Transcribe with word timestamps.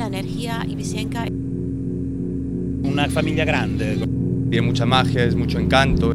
la 0.00 0.06
energía 0.06 0.64
ibicenca. 0.66 1.26
Una 1.26 3.06
familia 3.10 3.44
grande. 3.44 3.98
Tiene 4.48 4.66
mucha 4.66 4.86
magia, 4.86 5.24
es 5.24 5.36
mucho 5.36 5.58
encanto. 5.58 6.12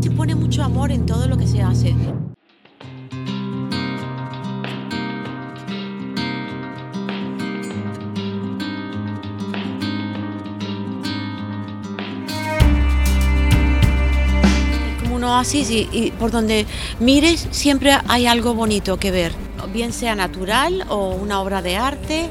Se 0.00 0.10
pone 0.10 0.34
mucho 0.34 0.64
amor 0.64 0.90
en 0.90 1.06
todo 1.06 1.28
lo 1.28 1.38
que 1.38 1.46
se 1.46 1.62
hace. 1.62 1.94
Oasis 15.34 15.70
y, 15.70 15.88
y 15.92 16.10
por 16.12 16.30
donde 16.30 16.66
mires 17.00 17.48
siempre 17.50 17.96
hay 18.08 18.26
algo 18.26 18.54
bonito 18.54 18.96
que 18.98 19.10
ver, 19.10 19.32
bien 19.72 19.92
sea 19.92 20.14
natural 20.14 20.84
o 20.88 21.10
una 21.10 21.40
obra 21.40 21.62
de 21.62 21.76
arte 21.76 22.30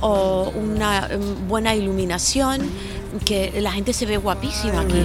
o 0.00 0.52
una 0.54 1.08
em, 1.10 1.48
buena 1.48 1.74
iluminación, 1.74 2.60
que 3.24 3.52
la 3.60 3.72
gente 3.72 3.92
se 3.92 4.06
ve 4.06 4.16
guapísima 4.16 4.80
aquí. 4.80 5.00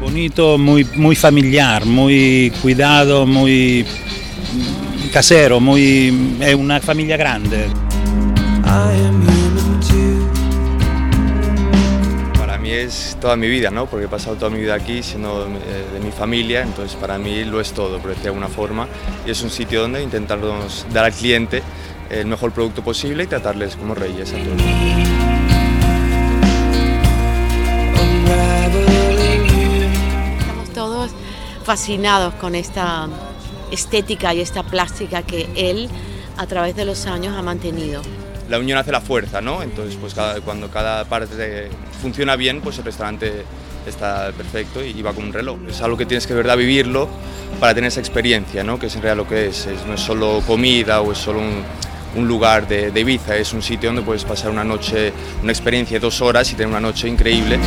Bonito, 0.00 0.56
muy, 0.56 0.84
muy 0.94 1.16
familiar, 1.16 1.84
muy 1.84 2.52
cuidado, 2.62 3.26
muy 3.26 3.84
casero, 5.12 5.58
muy, 5.58 6.36
es 6.40 6.54
una 6.54 6.80
familia 6.80 7.16
grande. 7.16 7.66
Es 12.70 13.16
toda 13.20 13.36
mi 13.36 13.48
vida, 13.48 13.70
¿no? 13.70 13.86
Porque 13.86 14.06
he 14.06 14.08
pasado 14.08 14.36
toda 14.36 14.50
mi 14.50 14.60
vida 14.60 14.74
aquí 14.74 15.02
siendo 15.02 15.46
eh, 15.46 15.86
de 15.92 16.00
mi 16.00 16.10
familia, 16.10 16.62
entonces 16.62 16.96
para 16.96 17.18
mí 17.18 17.44
lo 17.44 17.60
es 17.60 17.72
todo, 17.72 17.98
por 17.98 18.08
decir 18.08 18.24
de 18.24 18.28
alguna 18.30 18.48
forma. 18.48 18.88
Y 19.26 19.30
es 19.30 19.42
un 19.42 19.50
sitio 19.50 19.82
donde 19.82 20.02
intentarnos 20.02 20.86
dar 20.92 21.04
al 21.04 21.12
cliente 21.12 21.62
el 22.10 22.26
mejor 22.26 22.52
producto 22.52 22.82
posible 22.82 23.24
y 23.24 23.26
tratarles 23.26 23.76
como 23.76 23.94
reyes 23.94 24.32
a 24.32 24.36
todos. 24.36 24.62
Estamos 30.38 30.70
todos 30.70 31.10
fascinados 31.64 32.34
con 32.34 32.54
esta 32.54 33.08
estética 33.70 34.34
y 34.34 34.40
esta 34.40 34.62
plástica 34.62 35.22
que 35.22 35.48
él 35.54 35.88
a 36.36 36.46
través 36.46 36.74
de 36.76 36.84
los 36.84 37.06
años 37.06 37.36
ha 37.36 37.42
mantenido. 37.42 38.02
La 38.48 38.58
unión 38.58 38.78
hace 38.78 38.92
la 38.92 39.00
fuerza, 39.00 39.40
¿no? 39.40 39.62
Entonces, 39.62 39.96
pues 40.00 40.14
cuando 40.44 40.70
cada 40.70 41.04
parte 41.04 41.68
funciona 42.00 42.36
bien, 42.36 42.60
pues 42.60 42.78
el 42.78 42.84
restaurante 42.84 43.44
está 43.86 44.32
perfecto 44.36 44.82
y 44.84 45.00
va 45.02 45.12
como 45.12 45.26
un 45.26 45.32
reloj. 45.32 45.58
Es 45.68 45.80
algo 45.82 45.96
que 45.96 46.06
tienes 46.06 46.26
que 46.26 46.34
verdad 46.34 46.56
vivirlo 46.56 47.08
para 47.60 47.74
tener 47.74 47.88
esa 47.88 48.00
experiencia, 48.00 48.64
¿no? 48.64 48.78
Que 48.78 48.86
es 48.86 48.96
en 48.96 49.02
realidad 49.02 49.24
lo 49.24 49.28
que 49.28 49.48
es. 49.48 49.68
No 49.86 49.94
es 49.94 50.00
solo 50.00 50.42
comida 50.46 51.00
o 51.00 51.12
es 51.12 51.18
solo 51.18 51.40
un, 51.40 52.26
lugar 52.26 52.66
de, 52.66 52.90
de 52.90 53.00
Ibiza, 53.00 53.36
es 53.36 53.52
un 53.52 53.62
sitio 53.62 53.90
donde 53.90 54.02
puedes 54.02 54.24
pasar 54.24 54.50
una 54.50 54.64
noche, 54.64 55.12
una 55.40 55.52
experiencia 55.52 55.98
de 55.98 56.00
dos 56.00 56.20
horas 56.20 56.50
y 56.50 56.56
tener 56.56 56.68
una 56.68 56.80
noche 56.80 57.06
increíble. 57.06 57.60